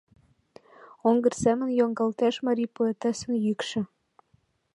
[1.07, 3.81] Оҥгыр семын йоҥгалтеш марий поэтессын йӱкшӧ.